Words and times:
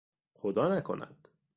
خدا 0.33 0.75
نکند! 0.77 1.27